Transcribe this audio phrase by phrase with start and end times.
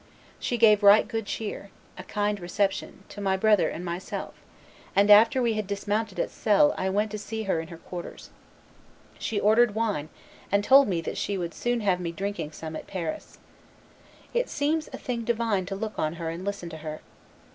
[0.39, 4.33] She gave right good cheer (a kind reception) to my brother and myself;
[4.95, 8.31] and after we had dismounted at Selles I went to see her in her quarters.
[9.19, 10.09] She ordered wine,
[10.51, 13.37] and told me that she would soon have me drinking some at Paris.
[14.33, 17.01] It seems a thing divine to look on her and listen to her.